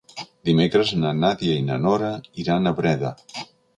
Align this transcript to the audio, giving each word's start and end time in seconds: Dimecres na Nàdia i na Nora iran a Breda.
Dimecres 0.49 0.93
na 1.01 1.11
Nàdia 1.17 1.57
i 1.65 1.67
na 1.67 1.77
Nora 1.83 2.09
iran 2.45 2.71
a 2.71 2.75
Breda. 2.81 3.13